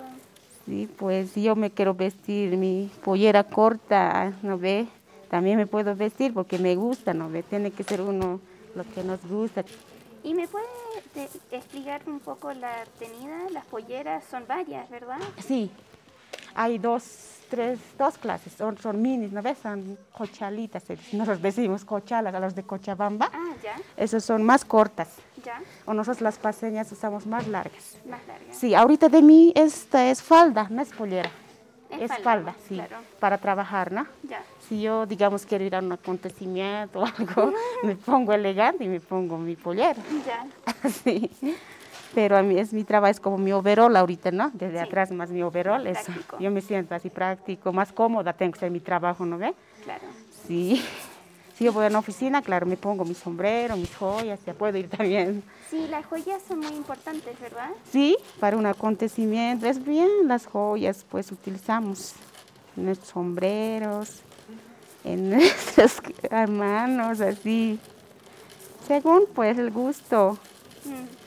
Sí, 0.70 0.88
pues 0.98 1.34
yo 1.34 1.56
me 1.56 1.72
quiero 1.72 1.94
vestir 1.94 2.56
mi 2.56 2.88
pollera 3.02 3.42
corta, 3.42 4.34
¿no 4.42 4.56
ve? 4.56 4.86
También 5.28 5.56
me 5.56 5.66
puedo 5.66 5.96
vestir 5.96 6.32
porque 6.32 6.60
me 6.60 6.76
gusta, 6.76 7.12
¿no 7.12 7.28
ve? 7.28 7.42
Tiene 7.42 7.72
que 7.72 7.82
ser 7.82 8.00
uno 8.00 8.38
lo 8.76 8.84
que 8.94 9.02
nos 9.02 9.20
gusta. 9.26 9.64
¿Y 10.22 10.32
me 10.32 10.46
puede 10.46 10.68
explicar 11.50 12.02
un 12.06 12.20
poco 12.20 12.52
la 12.52 12.84
tenida? 13.00 13.50
Las 13.50 13.64
polleras 13.64 14.22
son 14.30 14.44
varias, 14.46 14.88
¿verdad? 14.90 15.18
Sí, 15.44 15.72
hay 16.54 16.78
dos 16.78 17.39
tres, 17.50 17.78
dos 17.98 18.16
clases, 18.16 18.54
son, 18.54 18.78
son 18.78 19.02
minis, 19.02 19.32
¿no 19.32 19.42
ves? 19.42 19.58
Son 19.58 19.98
cochalitas, 20.12 20.84
nosotros 21.12 21.42
decimos 21.42 21.84
cochalas, 21.84 22.34
a 22.34 22.40
los 22.40 22.54
de 22.54 22.62
Cochabamba. 22.62 23.30
Ah, 23.32 23.54
ya. 23.62 23.76
Esas 23.96 24.24
son 24.24 24.42
más 24.42 24.64
cortas. 24.64 25.08
Ya. 25.44 25.60
O 25.84 25.92
nosotros 25.92 26.22
las 26.22 26.38
paseñas 26.38 26.90
usamos 26.92 27.26
más 27.26 27.46
largas. 27.48 27.98
Más 28.08 28.24
largas. 28.26 28.56
Sí, 28.56 28.74
ahorita 28.74 29.08
de 29.08 29.20
mí 29.20 29.52
esta 29.54 30.08
es 30.08 30.22
falda, 30.22 30.68
no 30.70 30.80
es 30.80 30.90
pollera. 30.90 31.30
Es, 31.90 32.02
es 32.02 32.08
falda, 32.08 32.22
falda, 32.22 32.54
sí, 32.68 32.76
claro. 32.76 32.96
para 33.18 33.36
trabajar, 33.36 33.90
¿no? 33.90 34.06
Ya. 34.22 34.42
Si 34.68 34.80
yo, 34.80 35.06
digamos, 35.06 35.44
quiero 35.44 35.64
ir 35.64 35.74
a 35.74 35.80
un 35.80 35.90
acontecimiento 35.90 37.00
o 37.00 37.04
algo, 37.04 37.52
me 37.82 37.96
pongo 37.96 38.32
elegante 38.32 38.84
y 38.84 38.88
me 38.88 39.00
pongo 39.00 39.36
mi 39.36 39.56
pollera. 39.56 40.00
Ya. 40.24 40.46
sí 40.88 41.28
pero 42.14 42.36
a 42.36 42.42
mí 42.42 42.58
es 42.58 42.72
mi 42.72 42.84
trabajo, 42.84 43.10
es 43.10 43.20
como 43.20 43.38
mi 43.38 43.52
overol 43.52 43.96
ahorita, 43.96 44.30
¿no? 44.30 44.50
Desde 44.52 44.80
atrás 44.80 45.10
más 45.12 45.30
mi 45.30 45.42
overol, 45.42 45.86
eso. 45.86 46.12
Yo 46.38 46.50
me 46.50 46.60
siento 46.60 46.94
así 46.94 47.10
práctico, 47.10 47.72
más 47.72 47.92
cómoda 47.92 48.32
tengo 48.32 48.52
que 48.52 48.60
ser 48.60 48.70
mi 48.70 48.80
trabajo, 48.80 49.24
¿no 49.24 49.38
ve? 49.38 49.54
Claro. 49.84 50.04
Sí. 50.46 50.82
Si 51.60 51.66
yo 51.66 51.74
voy 51.74 51.84
a 51.84 51.88
una 51.88 51.98
oficina, 51.98 52.40
claro, 52.40 52.64
me 52.64 52.78
pongo 52.78 53.04
mi 53.04 53.12
sombrero, 53.14 53.76
mis 53.76 53.94
joyas, 53.94 54.40
ya 54.46 54.54
puedo 54.54 54.78
ir 54.78 54.88
también. 54.88 55.42
Sí, 55.68 55.88
las 55.90 56.06
joyas 56.06 56.40
son 56.48 56.60
muy 56.60 56.72
importantes, 56.72 57.38
¿verdad? 57.38 57.68
Sí, 57.92 58.16
para 58.38 58.56
un 58.56 58.64
acontecimiento, 58.64 59.66
es 59.66 59.84
bien, 59.84 60.08
las 60.24 60.46
joyas 60.46 61.04
pues 61.10 61.30
utilizamos 61.30 62.14
en 62.78 62.86
nuestros 62.86 63.10
sombreros, 63.10 64.22
en 65.04 65.28
nuestras 65.36 66.00
manos, 66.48 67.20
así, 67.20 67.78
según 68.88 69.24
pues 69.34 69.58
el 69.58 69.70
gusto. 69.70 70.38
Mm. 70.86 71.19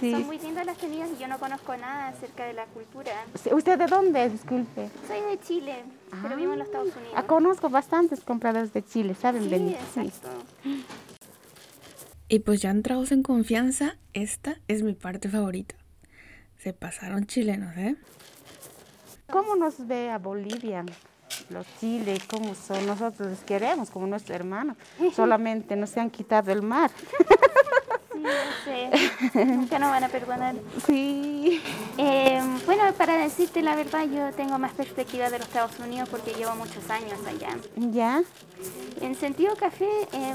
Son 0.00 0.26
muy 0.26 0.38
lindas 0.38 0.66
las 0.66 0.76
tenidas 0.76 1.10
y 1.16 1.20
yo 1.20 1.28
no 1.28 1.38
conozco 1.38 1.76
nada 1.76 2.08
acerca 2.08 2.44
de 2.44 2.52
la 2.52 2.66
cultura. 2.66 3.12
¿Usted 3.52 3.78
de 3.78 3.86
dónde 3.86 4.24
es? 4.24 4.32
Disculpe. 4.32 4.90
Soy 5.06 5.20
de 5.20 5.40
Chile, 5.40 5.84
pero 6.22 6.36
vivo 6.36 6.52
en 6.52 6.58
los 6.58 6.68
Estados 6.68 6.94
Unidos. 6.94 7.14
Ah, 7.16 7.22
conozco 7.24 7.70
bastantes 7.70 8.20
compradores 8.20 8.72
de 8.72 8.84
Chile, 8.84 9.14
¿saben? 9.14 9.48
Sí, 9.48 9.74
exacto. 9.74 10.28
Y 12.28 12.40
pues 12.40 12.60
ya 12.62 12.70
entrados 12.70 13.12
en 13.12 13.22
confianza, 13.22 13.96
esta 14.12 14.58
es 14.68 14.82
mi 14.82 14.94
parte 14.94 15.28
favorita. 15.28 15.76
Se 16.58 16.72
pasaron 16.72 17.26
chilenos, 17.26 17.76
¿eh? 17.76 17.96
¿Cómo 19.30 19.56
nos 19.56 19.86
ve 19.86 20.10
a 20.10 20.18
Bolivia? 20.18 20.84
Los 21.50 21.66
chiles, 21.78 22.24
¿cómo 22.28 22.54
son? 22.54 22.86
Nosotros 22.86 23.28
les 23.28 23.40
queremos 23.40 23.90
como 23.90 24.06
nuestro 24.06 24.34
hermano. 24.34 24.76
Solamente 25.14 25.76
nos 25.76 25.96
han 25.96 26.10
quitado 26.10 26.50
el 26.52 26.62
mar. 26.62 26.90
no 28.24 28.64
sé, 28.64 29.44
nunca 29.44 29.78
nos 29.78 29.90
van 29.90 30.04
a 30.04 30.08
perdonar. 30.08 30.54
Sí. 30.86 31.62
Eh, 31.98 32.40
bueno, 32.66 32.82
para 32.94 33.16
decirte 33.18 33.62
la 33.62 33.76
verdad, 33.76 34.04
yo 34.04 34.32
tengo 34.32 34.58
más 34.58 34.72
perspectiva 34.72 35.30
de 35.30 35.38
los 35.38 35.48
Estados 35.48 35.78
Unidos 35.78 36.08
porque 36.08 36.32
llevo 36.32 36.54
muchos 36.56 36.88
años 36.90 37.18
allá. 37.26 37.56
¿Ya? 37.76 38.22
En 39.00 39.14
sentido 39.14 39.54
café, 39.56 39.88
eh, 40.12 40.34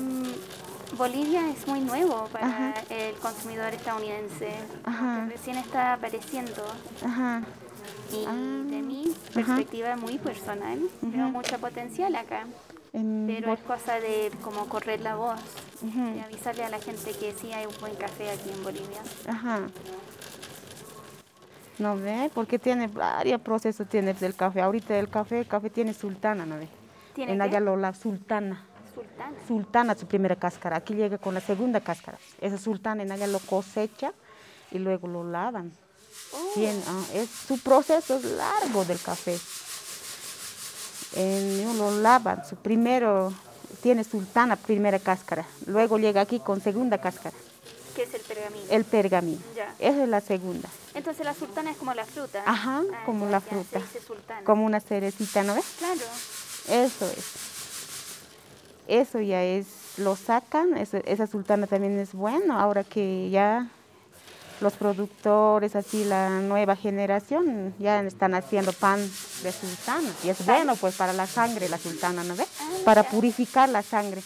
Bolivia 0.98 1.50
es 1.50 1.68
muy 1.68 1.82
nuevo 1.82 2.28
para 2.32 2.74
el 2.90 3.16
consumidor 3.16 3.74
estadounidense. 3.74 4.52
Recién 5.28 5.58
está 5.58 5.94
apareciendo. 5.94 6.64
Ajá. 7.04 7.44
Y 8.12 8.26
ah. 8.28 8.34
de 8.34 8.82
mi 8.82 9.14
perspectiva 9.34 9.96
muy 9.96 10.18
personal, 10.18 10.80
veo 11.02 11.30
mucho 11.30 11.58
potencial 11.60 12.16
acá. 12.16 12.46
Pero 12.92 13.54
es 13.54 13.60
cosa 13.62 14.00
de 14.00 14.32
como 14.42 14.68
correr 14.68 15.02
la 15.02 15.16
voz, 15.16 15.40
de 15.82 16.22
avisarle 16.22 16.64
a 16.64 16.70
la 16.70 16.80
gente 16.80 17.12
que 17.12 17.34
sí 17.34 17.52
hay 17.54 17.66
un 17.66 17.74
buen 17.80 17.96
café 17.96 18.30
aquí 18.32 18.50
en 18.50 18.64
Bolivia. 18.64 19.02
Ajá. 19.28 19.62
¿No 21.78 21.96
ve? 21.96 22.30
Porque 22.34 22.60
tiene 22.60 22.88
varios 22.88 23.40
procesos 23.42 23.88
tiene 23.88 24.14
del 24.14 24.36
café. 24.36 24.62
Ahorita 24.62 24.98
el 24.98 25.10
café, 25.10 25.40
el 25.40 25.48
café 25.48 25.70
tiene 25.70 25.94
sultana, 25.94 26.46
¿no 26.46 26.58
ve? 26.58 26.68
¿Tiene 27.14 27.34
en 27.34 27.42
allá 27.42 27.60
lo, 27.60 27.78
la 27.78 27.94
sultana. 27.94 28.66
Sultana. 28.94 29.38
Sultana, 29.48 29.96
su 29.96 30.06
primera 30.06 30.36
cáscara. 30.36 30.78
Aquí 30.78 30.94
llega 30.94 31.18
con 31.18 31.34
la 31.34 31.40
segunda 31.40 31.80
cáscara. 31.80 32.18
Esa 32.42 32.58
sultana 32.58 33.04
en 33.04 33.12
allá 33.12 33.28
lo 33.28 33.40
cosecha 33.40 34.12
y 34.72 34.80
luego 34.80 35.08
lo 35.08 35.24
lavan. 35.24 35.72
Oh. 36.34 36.54
Ah, 36.88 37.04
es, 37.14 37.30
su 37.30 37.58
proceso 37.60 38.18
es 38.18 38.26
largo 38.26 38.84
del 38.84 39.00
café 39.00 39.38
en, 41.16 41.78
lo 41.78 41.92
lavan, 41.92 42.46
su 42.46 42.56
primero 42.56 43.34
tiene 43.82 44.04
sultana, 44.04 44.56
primera 44.56 45.00
cáscara, 45.00 45.46
luego 45.66 45.98
llega 45.98 46.22
aquí 46.22 46.40
con 46.40 46.62
segunda 46.62 47.00
cáscara. 47.00 47.36
¿Qué 47.96 48.04
es 48.04 48.14
el 48.14 48.22
pergamino? 48.22 48.66
El 48.70 48.86
pergamino. 48.86 49.42
Esa 49.80 50.04
es 50.04 50.10
la 50.10 50.22
segunda. 50.22 50.70
Entonces 50.94 51.26
la 51.26 51.34
sultana 51.34 51.72
es 51.72 51.78
como 51.78 51.94
la 51.94 52.06
fruta. 52.06 52.44
Ajá, 52.46 52.84
ah, 52.94 53.04
como 53.06 53.26
la 53.28 53.42
fruta. 53.42 53.82
Como 54.44 54.66
una 54.66 54.80
cerecita, 54.80 55.44
¿no 55.44 55.56
ves? 55.56 55.66
Claro. 55.78 56.02
Eso 56.70 57.06
es. 57.06 57.50
Eso 58.88 59.20
ya 59.20 59.44
es, 59.44 59.68
lo 59.98 60.16
sacan, 60.16 60.76
esa 60.78 61.28
sultana 61.28 61.68
también 61.68 62.00
es 62.00 62.14
bueno, 62.14 62.60
ahora 62.60 62.84
que 62.84 63.30
ya 63.30 63.70
los 64.62 64.74
productores, 64.74 65.76
así 65.76 66.04
la 66.04 66.42
nueva 66.42 66.76
generación, 66.76 67.74
ya 67.80 68.02
están 68.02 68.34
haciendo 68.34 68.74
pan 68.74 69.00
de 69.44 69.52
sultana. 69.52 70.10
Y 70.24 70.30
es 70.30 70.46
bueno 70.46 70.76
pues 70.76 70.96
para 70.96 71.14
la 71.14 71.28
sangre 71.28 71.70
la 71.70 71.78
sultana, 71.78 72.24
¿no 72.24 72.36
ve? 72.36 72.46
Ah, 72.60 72.69
para 72.86 73.04
purificar 73.04 73.70
la 73.70 73.82
sangre. 73.82 74.22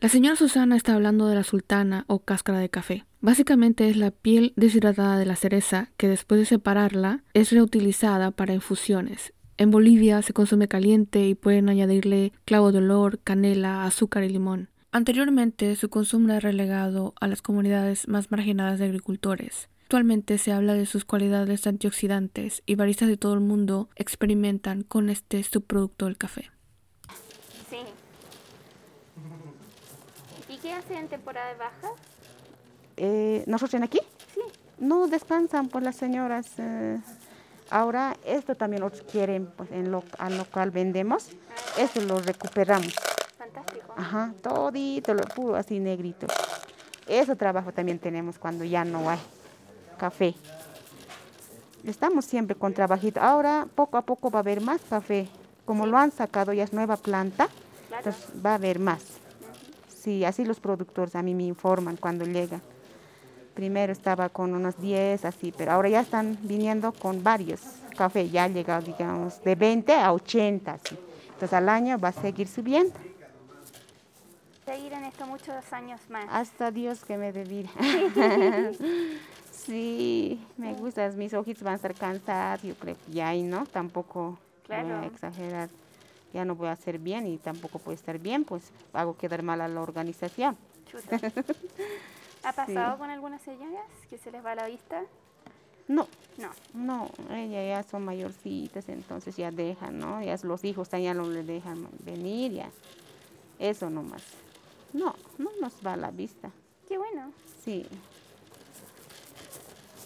La 0.00 0.08
señora 0.08 0.36
Susana 0.36 0.76
está 0.76 0.94
hablando 0.94 1.26
de 1.28 1.34
la 1.34 1.44
sultana 1.44 2.04
o 2.08 2.20
cáscara 2.20 2.58
de 2.58 2.68
café. 2.68 3.04
Básicamente 3.20 3.88
es 3.88 3.96
la 3.96 4.10
piel 4.10 4.52
deshidratada 4.56 5.18
de 5.18 5.26
la 5.26 5.36
cereza 5.36 5.90
que 5.96 6.08
después 6.08 6.40
de 6.40 6.46
separarla 6.46 7.22
es 7.34 7.52
reutilizada 7.52 8.32
para 8.32 8.54
infusiones. 8.54 9.32
En 9.58 9.70
Bolivia 9.70 10.22
se 10.22 10.32
consume 10.32 10.66
caliente 10.66 11.28
y 11.28 11.34
pueden 11.34 11.68
añadirle 11.68 12.32
clavo 12.44 12.72
de 12.72 12.78
olor, 12.78 13.20
canela, 13.20 13.84
azúcar 13.84 14.24
y 14.24 14.28
limón. 14.28 14.70
Anteriormente, 14.90 15.76
su 15.76 15.88
consumo 15.88 16.28
era 16.28 16.40
relegado 16.40 17.14
a 17.20 17.26
las 17.26 17.42
comunidades 17.42 18.08
más 18.08 18.30
marginadas 18.30 18.78
de 18.78 18.86
agricultores. 18.86 19.68
Actualmente 19.84 20.38
se 20.38 20.52
habla 20.52 20.74
de 20.74 20.86
sus 20.86 21.04
cualidades 21.04 21.66
antioxidantes 21.66 22.62
y 22.66 22.76
baristas 22.76 23.08
de 23.08 23.18
todo 23.18 23.34
el 23.34 23.40
mundo 23.40 23.88
experimentan 23.94 24.82
con 24.82 25.10
este 25.10 25.42
subproducto 25.42 26.06
del 26.06 26.16
café. 26.16 26.50
Sí. 27.70 27.76
¿Y 30.48 30.51
qué 30.62 30.72
hacen 30.72 30.96
en 30.96 31.08
temporada 31.08 31.48
de 31.48 31.58
baja? 31.58 31.88
Eh, 32.96 33.44
¿Nosotros 33.46 33.74
en 33.74 33.82
aquí? 33.82 34.00
Sí. 34.32 34.40
No 34.78 35.08
descansan 35.08 35.68
pues 35.68 35.84
las 35.84 35.96
señoras. 35.96 36.46
Eh, 36.58 36.98
ahora 37.68 38.16
esto 38.24 38.54
también 38.54 38.84
otros 38.84 39.02
quieren, 39.02 39.46
pues 39.56 39.70
en 39.72 39.90
lo, 39.90 40.04
al 40.18 40.38
local 40.38 40.70
vendemos, 40.70 41.28
ah. 41.28 41.80
esto 41.80 42.00
lo 42.00 42.20
recuperamos 42.20 42.94
Ajá, 43.96 44.32
todito, 44.42 45.14
lo 45.14 45.22
puro 45.22 45.56
así 45.56 45.78
negrito. 45.78 46.26
Eso 47.06 47.36
trabajo 47.36 47.72
también 47.72 47.98
tenemos 47.98 48.38
cuando 48.38 48.64
ya 48.64 48.84
no 48.84 49.10
hay 49.10 49.18
café. 49.98 50.34
Estamos 51.84 52.24
siempre 52.24 52.56
con 52.56 52.72
trabajito. 52.72 53.20
Ahora 53.20 53.66
poco 53.74 53.98
a 53.98 54.02
poco 54.02 54.30
va 54.30 54.38
a 54.38 54.40
haber 54.40 54.60
más 54.60 54.80
café. 54.88 55.28
Como 55.64 55.86
lo 55.86 55.98
han 55.98 56.10
sacado 56.10 56.52
ya 56.52 56.64
es 56.64 56.72
nueva 56.72 56.96
planta, 56.96 57.48
entonces 57.96 58.24
va 58.44 58.52
a 58.52 58.54
haber 58.54 58.78
más. 58.78 59.02
Sí, 60.02 60.24
así 60.24 60.44
los 60.44 60.58
productores 60.58 61.14
a 61.14 61.22
mí 61.22 61.32
me 61.32 61.44
informan 61.44 61.96
cuando 61.96 62.24
llegan. 62.24 62.60
Primero 63.54 63.92
estaba 63.92 64.28
con 64.30 64.52
unos 64.52 64.80
10 64.80 65.24
así, 65.24 65.54
pero 65.56 65.70
ahora 65.70 65.90
ya 65.90 66.00
están 66.00 66.36
viniendo 66.42 66.90
con 66.90 67.22
varios 67.22 67.60
café. 67.96 68.28
Ya 68.28 68.44
ha 68.44 68.48
llegado, 68.48 68.82
digamos, 68.82 69.40
de 69.44 69.54
20 69.54 69.94
a 69.94 70.12
80 70.12 70.72
así. 70.72 70.98
Entonces 71.26 71.52
al 71.52 71.68
año 71.68 71.98
va 71.98 72.08
a 72.08 72.12
seguir 72.12 72.48
subiendo. 72.48 72.94
Seguir 74.64 74.92
en 74.92 75.04
esto 75.04 75.24
muchos 75.26 75.72
años 75.72 76.00
más. 76.08 76.26
Hasta 76.30 76.72
Dios 76.72 77.04
que 77.04 77.16
me 77.16 77.32
dé 77.32 77.44
sí, 79.52 80.44
me 80.56 80.74
gusta. 80.74 81.08
Mis 81.10 81.32
ojitos 81.32 81.62
van 81.62 81.74
a 81.74 81.76
estar 81.76 81.94
cansados, 81.94 82.62
yo 82.62 82.74
creo 82.74 82.96
que 83.06 83.12
ya 83.12 83.32
no, 83.34 83.66
tampoco 83.66 84.36
voy 84.66 84.76
a 84.76 85.06
exagerar. 85.06 85.68
Ya 86.32 86.44
no 86.44 86.54
voy 86.54 86.68
a 86.68 86.72
hacer 86.72 86.98
bien 86.98 87.26
y 87.26 87.38
tampoco 87.38 87.78
puede 87.78 87.96
estar 87.96 88.18
bien, 88.18 88.44
pues 88.44 88.70
hago 88.92 89.16
quedar 89.16 89.42
mal 89.42 89.60
a 89.60 89.68
la 89.68 89.80
organización. 89.80 90.56
¿Ha 92.44 92.52
pasado 92.52 92.98
con 92.98 93.10
algunas 93.10 93.42
señoras 93.42 93.86
que 94.10 94.18
se 94.18 94.30
les 94.30 94.44
va 94.44 94.54
la 94.54 94.66
vista? 94.66 95.02
No, 95.88 96.06
no, 96.38 96.50
no, 96.74 97.10
ellas 97.34 97.84
ya 97.84 97.90
son 97.90 98.04
mayorcitas, 98.04 98.88
entonces 98.88 99.36
ya 99.36 99.50
dejan, 99.50 99.98
¿no? 99.98 100.22
Ya 100.22 100.36
los 100.42 100.64
hijos 100.64 100.88
ya 100.90 101.12
no 101.12 101.28
le 101.28 101.42
dejan 101.42 101.88
venir, 102.04 102.52
ya. 102.52 102.70
Eso 103.58 103.90
nomás. 103.90 104.22
No, 104.92 105.14
no 105.38 105.50
nos 105.60 105.74
va 105.84 105.94
a 105.94 105.96
la 105.96 106.10
vista. 106.10 106.50
Qué 106.88 106.98
bueno. 106.98 107.32
Sí. 107.64 107.86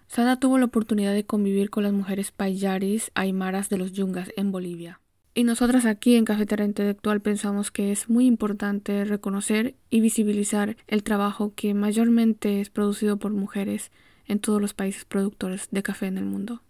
Sada 0.09 0.39
tuvo 0.39 0.59
la 0.59 0.65
oportunidad 0.67 1.13
de 1.13 1.27
convivir 1.27 1.71
con 1.71 1.83
las 1.83 1.93
mujeres 1.93 2.33
payaris 2.33 3.11
aymaras 3.15 3.69
de 3.69 3.79
los 3.79 3.93
yungas 3.93 4.31
en 4.37 4.51
Bolivia. 4.51 5.01
Y 5.37 5.45
nosotras 5.45 5.85
aquí 5.85 6.17
en 6.17 6.25
Cafetera 6.25 6.65
Intelectual 6.65 7.21
pensamos 7.21 7.71
que 7.71 7.93
es 7.93 8.09
muy 8.09 8.25
importante 8.25 9.05
reconocer 9.05 9.75
y 9.91 10.01
visibilizar 10.01 10.79
el 10.87 11.03
trabajo 11.03 11.53
que 11.55 11.75
mayormente 11.75 12.63
es 12.63 12.71
producido 12.71 13.19
por 13.19 13.33
mujeres 13.33 13.93
en 14.29 14.39
todos 14.39 14.63
los 14.63 14.73
países 14.73 15.05
productores 15.05 15.69
de 15.71 15.83
café 15.83 16.07
en 16.07 16.17
el 16.17 16.25
mundo. 16.25 16.63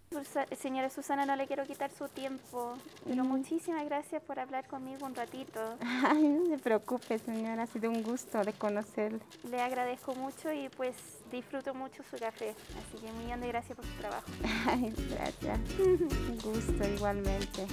Señora 0.59 0.89
Susana, 0.89 1.25
no 1.25 1.37
le 1.37 1.47
quiero 1.47 1.63
quitar 1.63 1.91
su 1.91 2.09
tiempo, 2.09 2.73
pero 3.07 3.23
muchísimas 3.23 3.85
gracias 3.85 4.21
por 4.21 4.37
hablar 4.37 4.67
conmigo 4.67 5.05
un 5.05 5.15
ratito. 5.15 5.77
Ay, 6.05 6.23
no 6.23 6.45
se 6.47 6.57
preocupe, 6.57 7.19
señora, 7.19 7.63
ha 7.63 7.67
sido 7.67 7.89
un 7.89 8.03
gusto 8.03 8.43
de 8.43 8.51
conocerle. 8.51 9.19
Le 9.49 9.61
agradezco 9.61 10.13
mucho 10.15 10.51
y 10.51 10.67
pues 10.75 10.97
disfruto 11.31 11.73
mucho 11.73 12.03
su 12.11 12.17
café, 12.17 12.49
así 12.49 13.01
que 13.01 13.09
un 13.09 13.23
millón 13.23 13.39
de 13.39 13.47
gracias 13.47 13.77
por 13.77 13.85
su 13.85 13.93
trabajo. 13.93 14.29
Ay, 14.67 14.93
gracias. 15.09 15.59
un 15.79 16.37
gusto 16.43 16.85
igualmente. 16.85 17.65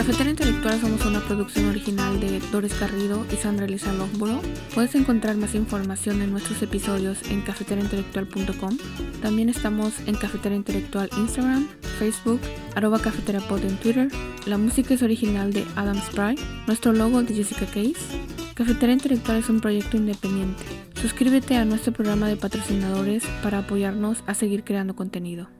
Cafetera 0.00 0.30
Intelectual 0.30 0.80
somos 0.80 1.04
una 1.04 1.20
producción 1.20 1.68
original 1.68 2.18
de 2.20 2.40
Doris 2.50 2.80
Garrido 2.80 3.26
y 3.30 3.36
Sandra 3.36 3.66
Elisa 3.66 3.92
Lomboro. 3.92 4.40
Puedes 4.74 4.94
encontrar 4.94 5.36
más 5.36 5.54
información 5.54 6.22
en 6.22 6.30
nuestros 6.30 6.62
episodios 6.62 7.18
en 7.30 7.42
cafeteraintelectual.com. 7.42 8.78
También 9.20 9.50
estamos 9.50 9.92
en 10.06 10.14
Cafetera 10.14 10.54
Intelectual 10.54 11.10
Instagram, 11.18 11.68
Facebook, 11.98 12.40
arroba 12.74 12.98
cafeterapod 12.98 13.62
en 13.62 13.76
Twitter. 13.76 14.08
La 14.46 14.56
música 14.56 14.94
es 14.94 15.02
original 15.02 15.52
de 15.52 15.66
Adam 15.76 15.98
Spry, 15.98 16.34
nuestro 16.66 16.94
logo 16.94 17.22
de 17.22 17.34
Jessica 17.34 17.66
Case. 17.66 18.00
Cafetera 18.54 18.94
Intelectual 18.94 19.36
es 19.36 19.50
un 19.50 19.60
proyecto 19.60 19.98
independiente. 19.98 20.62
Suscríbete 20.94 21.56
a 21.56 21.66
nuestro 21.66 21.92
programa 21.92 22.26
de 22.26 22.36
patrocinadores 22.36 23.22
para 23.42 23.58
apoyarnos 23.58 24.24
a 24.26 24.32
seguir 24.32 24.64
creando 24.64 24.96
contenido. 24.96 25.59